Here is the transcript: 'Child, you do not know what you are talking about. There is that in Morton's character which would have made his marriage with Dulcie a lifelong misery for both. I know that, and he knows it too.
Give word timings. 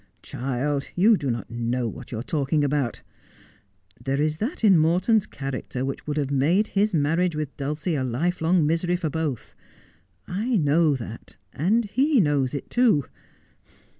'Child, 0.33 0.87
you 0.95 1.15
do 1.15 1.29
not 1.29 1.51
know 1.51 1.87
what 1.87 2.11
you 2.11 2.17
are 2.17 2.23
talking 2.23 2.63
about. 2.63 3.03
There 4.03 4.19
is 4.19 4.37
that 4.37 4.63
in 4.63 4.75
Morton's 4.79 5.27
character 5.27 5.85
which 5.85 6.07
would 6.07 6.17
have 6.17 6.31
made 6.31 6.69
his 6.69 6.91
marriage 6.91 7.35
with 7.35 7.55
Dulcie 7.55 7.93
a 7.93 8.03
lifelong 8.03 8.65
misery 8.65 8.95
for 8.95 9.11
both. 9.11 9.53
I 10.27 10.57
know 10.57 10.95
that, 10.95 11.37
and 11.53 11.85
he 11.85 12.19
knows 12.19 12.55
it 12.55 12.71
too. 12.71 13.05